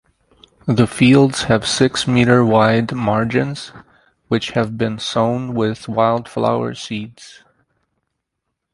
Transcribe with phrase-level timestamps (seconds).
[0.65, 3.71] The fields have six metre wide margins
[4.29, 7.43] which have been sown with wildflower seeds.